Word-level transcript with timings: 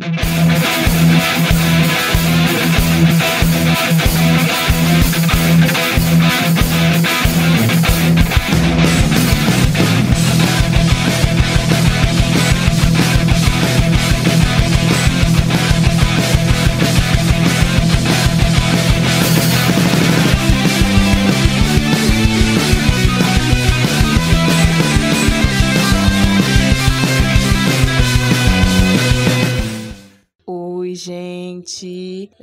gente! 0.00 0.37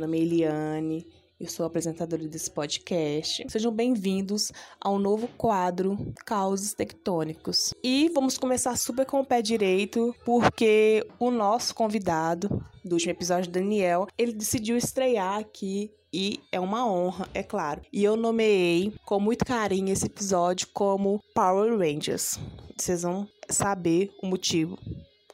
Meu 0.00 0.06
nome 0.06 0.18
é 0.18 0.22
Eliane, 0.22 1.06
eu 1.38 1.46
sou 1.46 1.66
apresentadora 1.66 2.26
desse 2.26 2.50
podcast. 2.50 3.44
Sejam 3.50 3.70
bem-vindos 3.70 4.50
ao 4.80 4.98
novo 4.98 5.28
quadro 5.36 6.14
Causos 6.24 6.72
Tectônicos. 6.72 7.74
E 7.84 8.08
vamos 8.14 8.38
começar 8.38 8.78
super 8.78 9.04
com 9.04 9.20
o 9.20 9.26
pé 9.26 9.42
direito, 9.42 10.16
porque 10.24 11.06
o 11.18 11.30
nosso 11.30 11.74
convidado 11.74 12.64
do 12.82 12.94
último 12.94 13.12
episódio, 13.12 13.52
Daniel, 13.52 14.06
ele 14.16 14.32
decidiu 14.32 14.78
estrear 14.78 15.38
aqui 15.38 15.92
e 16.10 16.40
é 16.50 16.58
uma 16.58 16.90
honra, 16.90 17.28
é 17.34 17.42
claro. 17.42 17.82
E 17.92 18.02
eu 18.02 18.16
nomeei 18.16 18.94
com 19.04 19.20
muito 19.20 19.44
carinho 19.44 19.92
esse 19.92 20.06
episódio 20.06 20.66
como 20.72 21.20
Power 21.34 21.76
Rangers. 21.76 22.40
Vocês 22.74 23.02
vão 23.02 23.28
saber 23.50 24.10
o 24.22 24.26
motivo 24.26 24.78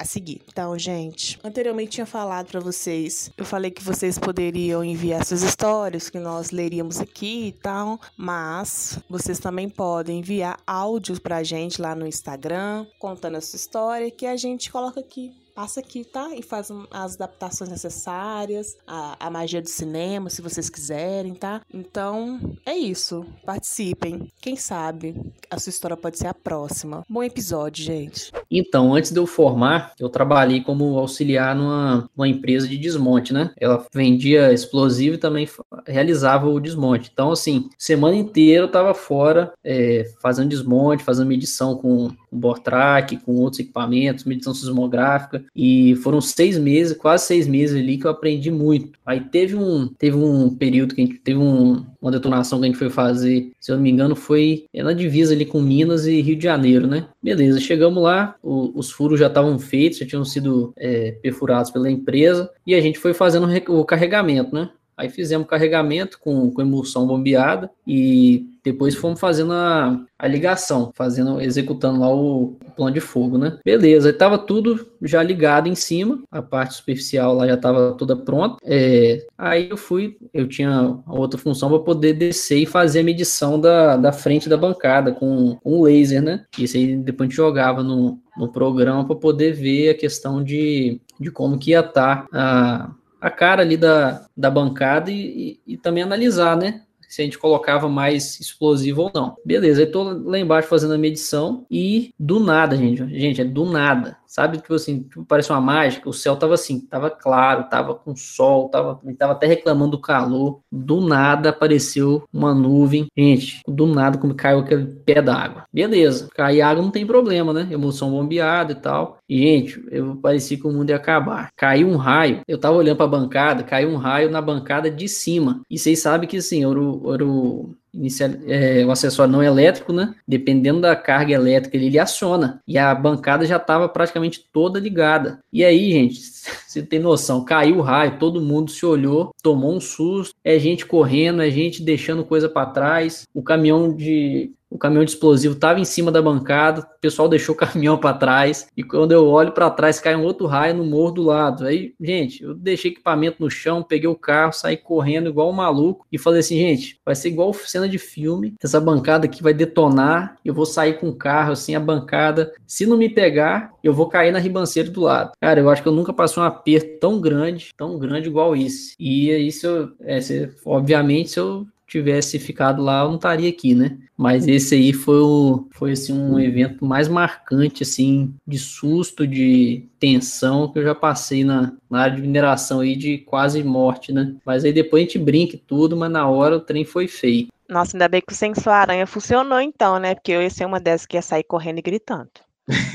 a 0.00 0.04
seguir. 0.04 0.40
Então, 0.48 0.76
gente, 0.78 1.38
anteriormente 1.44 1.90
tinha 1.90 2.06
falado 2.06 2.46
para 2.46 2.58
vocês, 2.58 3.30
eu 3.36 3.44
falei 3.44 3.70
que 3.70 3.82
vocês 3.82 4.18
poderiam 4.18 4.82
enviar 4.82 5.24
suas 5.26 5.42
histórias 5.42 6.08
que 6.08 6.18
nós 6.18 6.50
leríamos 6.50 6.98
aqui 6.98 7.48
e 7.48 7.52
tal, 7.52 8.00
mas 8.16 8.98
vocês 9.10 9.38
também 9.38 9.68
podem 9.68 10.20
enviar 10.20 10.58
áudios 10.66 11.18
pra 11.18 11.42
gente 11.42 11.82
lá 11.82 11.94
no 11.94 12.06
Instagram, 12.06 12.86
contando 12.98 13.36
a 13.36 13.40
sua 13.42 13.58
história 13.58 14.10
que 14.10 14.24
a 14.24 14.36
gente 14.36 14.72
coloca 14.72 15.00
aqui 15.00 15.32
passa 15.60 15.80
aqui, 15.80 16.04
tá? 16.04 16.30
E 16.34 16.42
faz 16.42 16.70
as 16.90 17.16
adaptações 17.16 17.68
necessárias, 17.68 18.78
a, 18.86 19.26
a 19.26 19.30
magia 19.30 19.60
do 19.60 19.68
cinema, 19.68 20.30
se 20.30 20.40
vocês 20.40 20.70
quiserem, 20.70 21.34
tá? 21.34 21.60
Então, 21.72 22.40
é 22.64 22.74
isso. 22.74 23.26
Participem. 23.44 24.32
Quem 24.40 24.56
sabe 24.56 25.14
a 25.50 25.58
sua 25.58 25.68
história 25.68 25.98
pode 25.98 26.16
ser 26.16 26.28
a 26.28 26.34
próxima. 26.34 27.04
Bom 27.06 27.22
episódio, 27.22 27.84
gente. 27.84 28.32
Então, 28.50 28.94
antes 28.94 29.10
de 29.10 29.18
eu 29.18 29.26
formar, 29.26 29.92
eu 30.00 30.08
trabalhei 30.08 30.62
como 30.62 30.98
auxiliar 30.98 31.54
numa, 31.54 32.08
numa 32.16 32.28
empresa 32.28 32.66
de 32.66 32.78
desmonte, 32.78 33.34
né? 33.34 33.52
Ela 33.58 33.84
vendia 33.92 34.54
explosivo 34.54 35.16
e 35.16 35.18
também 35.18 35.46
realizava 35.86 36.48
o 36.48 36.58
desmonte. 36.58 37.10
Então, 37.12 37.32
assim, 37.32 37.68
semana 37.76 38.16
inteira 38.16 38.64
eu 38.64 38.70
tava 38.70 38.94
fora 38.94 39.52
é, 39.62 40.10
fazendo 40.22 40.48
desmonte, 40.48 41.04
fazendo 41.04 41.28
medição 41.28 41.76
com 41.76 42.10
com 42.30 42.38
Bortrack, 42.38 43.16
com 43.18 43.34
outros 43.34 43.60
equipamentos, 43.60 44.24
medição 44.24 44.54
sismográfica, 44.54 45.44
e 45.54 45.94
foram 45.96 46.20
seis 46.20 46.58
meses, 46.58 46.96
quase 46.96 47.26
seis 47.26 47.46
meses 47.46 47.76
ali 47.76 47.98
que 47.98 48.06
eu 48.06 48.10
aprendi 48.10 48.50
muito. 48.50 48.98
Aí 49.04 49.20
teve 49.20 49.56
um, 49.56 49.88
teve 49.88 50.16
um 50.16 50.54
período 50.54 50.94
que 50.94 51.02
a 51.02 51.04
gente 51.04 51.18
teve 51.18 51.38
um, 51.38 51.84
uma 52.00 52.10
detonação 52.10 52.58
que 52.58 52.66
a 52.66 52.68
gente 52.68 52.78
foi 52.78 52.90
fazer, 52.90 53.50
se 53.58 53.70
eu 53.70 53.76
não 53.76 53.82
me 53.82 53.90
engano, 53.90 54.14
foi 54.14 54.64
na 54.74 54.92
divisa 54.92 55.34
ali 55.34 55.44
com 55.44 55.60
Minas 55.60 56.06
e 56.06 56.20
Rio 56.20 56.36
de 56.36 56.44
Janeiro, 56.44 56.86
né? 56.86 57.08
Beleza, 57.22 57.60
chegamos 57.60 58.02
lá, 58.02 58.36
o, 58.42 58.78
os 58.78 58.90
furos 58.90 59.18
já 59.18 59.26
estavam 59.26 59.58
feitos, 59.58 59.98
já 59.98 60.06
tinham 60.06 60.24
sido 60.24 60.72
é, 60.76 61.12
perfurados 61.12 61.70
pela 61.70 61.90
empresa, 61.90 62.50
e 62.66 62.74
a 62.74 62.80
gente 62.80 62.98
foi 62.98 63.12
fazendo 63.12 63.48
o 63.68 63.84
carregamento, 63.84 64.54
né? 64.54 64.70
Aí 65.00 65.08
fizemos 65.08 65.46
carregamento 65.46 66.18
com, 66.20 66.50
com 66.50 66.60
emulsão 66.60 67.06
bombeada 67.06 67.70
e 67.86 68.50
depois 68.62 68.94
fomos 68.94 69.18
fazendo 69.18 69.54
a, 69.54 69.98
a 70.18 70.28
ligação, 70.28 70.92
fazendo, 70.94 71.40
executando 71.40 72.00
lá 72.00 72.14
o, 72.14 72.58
o 72.66 72.70
plano 72.76 72.92
de 72.92 73.00
fogo, 73.00 73.38
né? 73.38 73.58
Beleza, 73.64 74.10
estava 74.10 74.36
tudo 74.36 74.86
já 75.00 75.22
ligado 75.22 75.68
em 75.70 75.74
cima, 75.74 76.22
a 76.30 76.42
parte 76.42 76.74
superficial 76.74 77.34
lá 77.34 77.46
já 77.46 77.54
estava 77.54 77.92
toda 77.92 78.14
pronta. 78.14 78.58
É, 78.62 79.26
aí 79.38 79.70
eu 79.70 79.78
fui, 79.78 80.18
eu 80.34 80.46
tinha 80.46 80.98
outra 81.06 81.40
função 81.40 81.70
para 81.70 81.78
poder 81.78 82.12
descer 82.12 82.58
e 82.58 82.66
fazer 82.66 83.00
a 83.00 83.04
medição 83.04 83.58
da, 83.58 83.96
da 83.96 84.12
frente 84.12 84.50
da 84.50 84.56
bancada 84.58 85.12
com, 85.12 85.56
com 85.62 85.82
laser, 85.82 86.20
né? 86.20 86.44
Isso 86.58 86.76
aí 86.76 86.94
depois 86.94 87.26
a 87.26 87.30
gente 87.30 87.36
jogava 87.36 87.82
no, 87.82 88.18
no 88.36 88.52
programa 88.52 89.06
para 89.06 89.16
poder 89.16 89.54
ver 89.54 89.88
a 89.88 89.94
questão 89.94 90.44
de, 90.44 91.00
de 91.18 91.30
como 91.30 91.58
que 91.58 91.70
ia 91.70 91.80
estar 91.80 92.26
tá 92.26 92.28
a 92.34 92.90
a 93.20 93.30
cara 93.30 93.62
ali 93.62 93.76
da, 93.76 94.26
da 94.36 94.50
bancada 94.50 95.10
e, 95.10 95.60
e, 95.66 95.74
e 95.74 95.76
também 95.76 96.02
analisar, 96.02 96.56
né? 96.56 96.82
se 97.10 97.22
a 97.22 97.24
gente 97.24 97.38
colocava 97.38 97.88
mais 97.88 98.38
explosivo 98.38 99.02
ou 99.02 99.10
não. 99.12 99.36
Beleza, 99.44 99.82
eu 99.82 99.90
tô 99.90 100.04
lá 100.04 100.38
embaixo 100.38 100.68
fazendo 100.68 100.94
a 100.94 100.98
medição 100.98 101.66
e 101.68 102.14
do 102.16 102.38
nada, 102.38 102.76
gente, 102.76 103.04
gente, 103.18 103.40
é 103.40 103.44
do 103.44 103.64
nada. 103.66 104.16
Sabe, 104.30 104.58
tipo 104.58 104.72
assim, 104.74 105.02
tipo, 105.02 105.24
parece 105.24 105.50
uma 105.50 105.60
mágica, 105.60 106.08
o 106.08 106.12
céu 106.12 106.36
tava 106.36 106.54
assim, 106.54 106.78
tava 106.86 107.10
claro, 107.10 107.68
tava 107.68 107.96
com 107.96 108.14
sol, 108.14 108.68
tava, 108.68 109.00
tava 109.18 109.32
até 109.32 109.44
reclamando 109.48 109.90
do 109.90 110.00
calor. 110.00 110.60
Do 110.70 111.00
nada 111.00 111.48
apareceu 111.50 112.22
uma 112.32 112.54
nuvem. 112.54 113.08
Gente, 113.18 113.60
do 113.66 113.88
nada 113.88 114.18
como 114.18 114.32
caiu 114.32 114.60
aquele 114.60 114.86
pé 114.86 115.20
d'água. 115.20 115.64
Beleza, 115.72 116.28
cair 116.32 116.62
água 116.62 116.80
não 116.80 116.92
tem 116.92 117.04
problema, 117.04 117.52
né? 117.52 117.66
Emulsão 117.72 118.12
bombeada 118.12 118.70
e 118.70 118.76
tal. 118.76 119.18
E, 119.28 119.36
gente, 119.36 119.84
eu 119.90 120.14
parecia 120.14 120.56
que 120.56 120.66
o 120.66 120.70
mundo 120.70 120.90
ia 120.90 120.96
acabar. 120.96 121.50
Caiu 121.56 121.88
um 121.88 121.96
raio, 121.96 122.42
eu 122.46 122.56
tava 122.56 122.76
olhando 122.76 122.98
pra 122.98 123.08
bancada, 123.08 123.64
caiu 123.64 123.88
um 123.90 123.96
raio 123.96 124.30
na 124.30 124.40
bancada 124.40 124.88
de 124.88 125.08
cima. 125.08 125.60
E 125.68 125.76
vocês 125.76 126.00
sabem 126.00 126.28
que, 126.28 126.36
assim, 126.36 126.64
era 126.64 126.80
o, 126.80 127.12
era 127.12 127.26
o 127.26 127.74
inicial, 127.92 128.30
é, 128.46 128.84
o 128.84 128.90
acessório 128.90 129.32
não 129.32 129.42
elétrico, 129.42 129.92
né? 129.92 130.14
Dependendo 130.26 130.80
da 130.80 130.94
carga 130.96 131.32
elétrica, 131.32 131.76
ele, 131.76 131.86
ele 131.86 131.98
aciona. 131.98 132.60
E 132.66 132.78
a 132.78 132.94
bancada 132.94 133.44
já 133.44 133.56
estava 133.56 133.88
praticamente 133.88 134.44
toda 134.52 134.80
ligada. 134.80 135.38
E 135.52 135.64
aí, 135.64 135.92
gente, 135.92 136.20
você 136.66 136.82
tem 136.82 136.98
noção, 136.98 137.44
caiu 137.44 137.78
o 137.78 137.82
raio, 137.82 138.18
todo 138.18 138.40
mundo 138.40 138.70
se 138.70 138.84
olhou, 138.86 139.34
tomou 139.42 139.74
um 139.74 139.80
susto, 139.80 140.34
é 140.44 140.58
gente 140.58 140.86
correndo, 140.86 141.42
é 141.42 141.50
gente 141.50 141.82
deixando 141.82 142.24
coisa 142.24 142.48
para 142.48 142.70
trás, 142.70 143.24
o 143.34 143.42
caminhão 143.42 143.94
de 143.94 144.52
o 144.70 144.78
caminhão 144.78 145.04
de 145.04 145.10
explosivo 145.10 145.54
estava 145.54 145.80
em 145.80 145.84
cima 145.84 146.12
da 146.12 146.22
bancada, 146.22 146.82
o 146.82 147.00
pessoal 147.00 147.28
deixou 147.28 147.54
o 147.54 147.58
caminhão 147.58 147.98
para 147.98 148.16
trás, 148.16 148.68
e 148.76 148.82
quando 148.82 149.12
eu 149.12 149.26
olho 149.26 149.52
para 149.52 149.68
trás, 149.70 149.98
cai 149.98 150.14
um 150.14 150.22
outro 150.22 150.46
raio 150.46 150.76
no 150.76 150.84
morro 150.84 151.10
do 151.10 151.22
lado. 151.22 151.66
Aí, 151.66 151.94
gente, 152.00 152.42
eu 152.42 152.54
deixei 152.54 152.92
equipamento 152.92 153.36
no 153.40 153.50
chão, 153.50 153.82
peguei 153.82 154.08
o 154.08 154.14
carro, 154.14 154.52
saí 154.52 154.76
correndo 154.76 155.28
igual 155.28 155.50
um 155.50 155.54
maluco 155.54 156.06
e 156.12 156.18
falei 156.18 156.40
assim, 156.40 156.56
gente, 156.56 157.00
vai 157.04 157.14
ser 157.14 157.28
igual 157.28 157.52
cena 157.52 157.88
de 157.88 157.98
filme, 157.98 158.54
essa 158.62 158.80
bancada 158.80 159.26
aqui 159.26 159.42
vai 159.42 159.52
detonar, 159.52 160.36
eu 160.44 160.54
vou 160.54 160.66
sair 160.66 160.98
com 160.98 161.08
o 161.08 161.16
carro, 161.16 161.52
assim, 161.52 161.74
a 161.74 161.80
bancada, 161.80 162.52
se 162.66 162.86
não 162.86 162.96
me 162.96 163.08
pegar, 163.08 163.72
eu 163.82 163.92
vou 163.92 164.08
cair 164.08 164.32
na 164.32 164.38
ribanceira 164.38 164.90
do 164.90 165.00
lado. 165.00 165.32
Cara, 165.40 165.60
eu 165.60 165.68
acho 165.68 165.82
que 165.82 165.88
eu 165.88 165.92
nunca 165.92 166.12
passei 166.12 166.42
um 166.42 166.46
aperto 166.46 166.98
tão 167.00 167.20
grande, 167.20 167.70
tão 167.76 167.98
grande 167.98 168.28
igual 168.28 168.54
esse. 168.54 168.94
E 168.98 169.30
isso, 169.30 169.92
é, 170.00 170.20
se, 170.20 170.50
obviamente, 170.64 171.30
se 171.30 171.40
eu 171.40 171.66
tivesse 171.90 172.38
ficado 172.38 172.80
lá, 172.82 173.02
eu 173.02 173.08
não 173.08 173.16
estaria 173.16 173.48
aqui, 173.50 173.74
né? 173.74 173.98
Mas 174.16 174.46
esse 174.46 174.74
aí 174.74 174.92
foi, 174.92 175.18
o, 175.18 175.66
foi 175.72 175.92
assim, 175.92 176.12
um 176.12 176.38
evento 176.38 176.84
mais 176.84 177.08
marcante, 177.08 177.82
assim, 177.82 178.32
de 178.46 178.58
susto, 178.58 179.26
de 179.26 179.88
tensão 179.98 180.70
que 180.70 180.78
eu 180.78 180.84
já 180.84 180.94
passei 180.94 181.42
na, 181.42 181.72
na 181.90 182.02
área 182.02 182.16
de 182.16 182.22
mineração 182.22 182.80
aí, 182.80 182.94
de 182.94 183.18
quase 183.18 183.62
morte, 183.64 184.12
né? 184.12 184.36
Mas 184.44 184.64
aí 184.64 184.72
depois 184.72 185.02
a 185.02 185.06
gente 185.06 185.18
brinca 185.18 185.56
e 185.56 185.58
tudo, 185.58 185.96
mas 185.96 186.10
na 186.10 186.28
hora 186.28 186.56
o 186.56 186.60
trem 186.60 186.84
foi 186.84 187.08
feio. 187.08 187.48
Nossa, 187.68 187.96
ainda 187.96 188.08
bem 188.08 188.20
que 188.20 188.32
o 188.32 188.36
sensor 188.36 188.72
aranha 188.72 189.06
funcionou 189.06 189.60
então, 189.60 189.98
né? 189.98 190.14
Porque 190.14 190.32
eu 190.32 190.42
ia 190.42 190.50
ser 190.50 190.66
uma 190.66 190.78
dessas 190.78 191.06
que 191.06 191.16
ia 191.16 191.22
sair 191.22 191.44
correndo 191.44 191.78
e 191.78 191.82
gritando. 191.82 192.30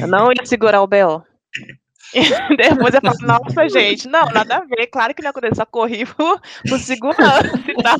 Eu 0.00 0.08
não 0.08 0.30
ia 0.32 0.44
segurar 0.44 0.82
o 0.82 0.86
B.O. 0.86 1.22
Depois 2.56 2.94
eu 2.94 3.00
falo, 3.00 3.18
nossa, 3.22 3.68
gente, 3.68 4.08
não, 4.08 4.26
nada 4.26 4.56
a 4.56 4.64
ver. 4.64 4.86
Claro 4.88 5.14
que 5.14 5.22
não 5.22 5.30
aconteceu, 5.30 5.56
só 5.56 5.66
corri 5.66 6.04
por, 6.06 6.40
por 6.68 6.78
segurança 6.78 7.50
e 7.68 7.82
tal. 7.82 7.98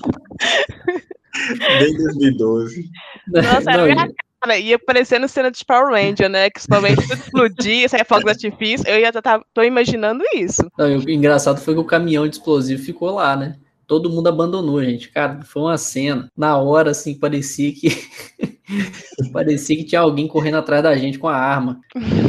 Bem 1.79 1.97
2012. 1.97 2.91
Nossa, 3.29 3.71
era 3.71 3.85
minha 3.85 4.09
cara. 4.41 4.59
Ia 4.59 4.79
parecendo 4.79 5.29
cena 5.29 5.51
de 5.51 5.65
Power 5.65 5.93
Ranger, 5.93 6.29
né? 6.29 6.51
Que 6.51 6.61
Rangers 6.71 7.09
tudo 7.09 7.15
explodia, 7.15 7.89
saia 7.89 8.05
fogo 8.05 8.25
de 8.25 8.31
artifício. 8.31 8.89
Eu 8.89 8.99
ia 8.99 9.13
tá, 9.13 9.43
tô 9.53 9.63
imaginando 9.63 10.25
isso. 10.35 10.63
Não, 10.79 10.87
o 10.87 11.11
engraçado 11.11 11.61
foi 11.61 11.75
que 11.75 11.81
o 11.81 11.85
caminhão 11.85 12.27
de 12.27 12.37
explosivo 12.37 12.83
ficou 12.83 13.11
lá, 13.11 13.37
né? 13.37 13.57
Todo 13.87 14.09
mundo 14.09 14.29
abandonou, 14.29 14.83
gente. 14.83 15.11
Cara, 15.11 15.43
foi 15.43 15.63
uma 15.63 15.77
cena. 15.77 16.31
Na 16.37 16.57
hora, 16.57 16.93
assim, 16.93 17.19
parecia 17.19 17.73
que. 17.73 17.89
Parecia 19.33 19.77
que 19.77 19.85
tinha 19.85 20.01
alguém 20.01 20.27
correndo 20.27 20.57
atrás 20.57 20.83
da 20.83 20.97
gente 20.97 21.19
com 21.19 21.29
a 21.29 21.37
arma. 21.37 21.81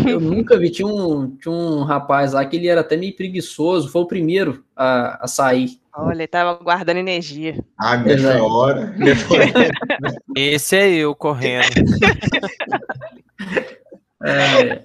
Eu, 0.08 0.20
nunca 0.20 0.58
vi. 0.58 0.70
Tinha 0.70 0.88
um, 0.88 1.36
tinha 1.38 1.54
um 1.54 1.84
rapaz 1.84 2.34
lá 2.34 2.46
que 2.46 2.56
ele 2.58 2.68
era 2.68 2.82
até 2.82 2.98
meio 2.98 3.16
preguiçoso. 3.16 3.90
Foi 3.90 4.02
o 4.02 4.08
primeiro 4.08 4.64
a, 4.76 5.26
a 5.26 5.28
sair. 5.28 5.80
Olha, 5.94 6.20
ele 6.20 6.28
tava 6.28 6.62
guardando 6.64 6.98
energia. 6.98 7.64
Ah, 7.78 7.98
nessa 7.98 8.42
hora. 8.42 8.96
Esse 10.36 10.76
é 10.78 10.90
eu 10.90 11.16
correndo. 11.16 11.66
É, 14.24 14.84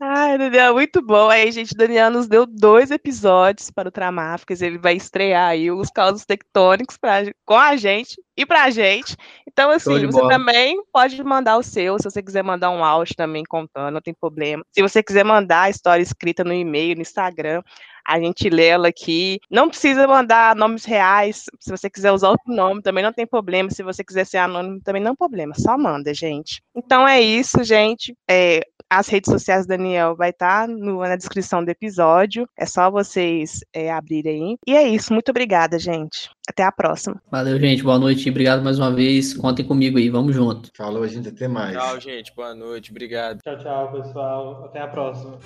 Ai, 0.00 0.38
Daniel, 0.38 0.74
muito 0.74 1.02
bom. 1.02 1.28
Aí, 1.28 1.50
gente, 1.50 1.74
Daniel 1.74 2.08
nos 2.08 2.28
deu 2.28 2.46
dois 2.46 2.92
episódios 2.92 3.68
para 3.68 3.88
o 3.88 3.92
Tramáficas. 3.92 4.62
Ele 4.62 4.78
vai 4.78 4.94
estrear 4.94 5.48
aí 5.48 5.72
os 5.72 5.90
causos 5.90 6.24
tectônicos 6.24 6.96
pra, 6.96 7.22
com 7.44 7.56
a 7.56 7.76
gente 7.76 8.16
e 8.36 8.46
pra 8.46 8.70
gente. 8.70 9.16
Então, 9.44 9.70
assim, 9.70 10.06
você 10.06 10.20
bola. 10.20 10.28
também 10.28 10.80
pode 10.92 11.20
mandar 11.24 11.56
o 11.56 11.64
seu, 11.64 11.98
se 11.98 12.04
você 12.04 12.22
quiser 12.22 12.44
mandar 12.44 12.70
um 12.70 12.84
áudio 12.84 13.16
também 13.16 13.42
contando, 13.42 13.94
não 13.94 14.00
tem 14.00 14.14
problema. 14.14 14.64
Se 14.70 14.80
você 14.80 15.02
quiser 15.02 15.24
mandar 15.24 15.62
a 15.62 15.70
história 15.70 16.02
escrita 16.02 16.44
no 16.44 16.52
e-mail, 16.52 16.94
no 16.94 17.02
Instagram, 17.02 17.60
a 18.08 18.18
gente 18.18 18.48
lê 18.48 18.68
ela 18.68 18.88
aqui. 18.88 19.38
Não 19.50 19.68
precisa 19.68 20.06
mandar 20.06 20.56
nomes 20.56 20.86
reais. 20.86 21.44
Se 21.60 21.70
você 21.70 21.90
quiser 21.90 22.10
usar 22.10 22.30
outro 22.30 22.54
nome, 22.54 22.80
também 22.80 23.04
não 23.04 23.12
tem 23.12 23.26
problema. 23.26 23.70
Se 23.70 23.82
você 23.82 24.02
quiser 24.02 24.24
ser 24.24 24.38
anônimo, 24.38 24.80
também 24.82 25.02
não 25.02 25.10
tem 25.10 25.18
problema. 25.18 25.52
Só 25.54 25.76
manda, 25.76 26.14
gente. 26.14 26.62
Então 26.74 27.06
é 27.06 27.20
isso, 27.20 27.62
gente. 27.62 28.16
É, 28.28 28.62
as 28.88 29.08
redes 29.08 29.30
sociais 29.30 29.66
do 29.66 29.68
Daniel 29.68 30.16
vai 30.16 30.30
estar 30.30 30.66
tá 30.66 30.72
na 30.72 31.16
descrição 31.16 31.62
do 31.62 31.70
episódio. 31.70 32.48
É 32.58 32.64
só 32.64 32.90
vocês 32.90 33.60
é, 33.74 33.92
abrirem 33.92 34.42
aí. 34.42 34.56
E 34.66 34.74
é 34.74 34.88
isso. 34.88 35.12
Muito 35.12 35.28
obrigada, 35.28 35.78
gente. 35.78 36.30
Até 36.48 36.62
a 36.62 36.72
próxima. 36.72 37.20
Valeu, 37.30 37.60
gente. 37.60 37.82
Boa 37.82 37.98
noite. 37.98 38.30
Obrigado 38.30 38.62
mais 38.62 38.78
uma 38.78 38.90
vez. 38.90 39.34
Contem 39.34 39.66
comigo 39.66 39.98
aí. 39.98 40.08
Vamos 40.08 40.34
junto. 40.34 40.70
Falou, 40.74 41.06
gente. 41.06 41.28
Até 41.28 41.46
mais. 41.46 41.76
Tchau, 41.76 42.00
gente. 42.00 42.34
Boa 42.34 42.54
noite. 42.54 42.90
Obrigado. 42.90 43.40
Tchau, 43.42 43.58
tchau, 43.58 43.92
pessoal. 43.92 44.64
Até 44.64 44.80
a 44.80 44.88
próxima. 44.88 45.38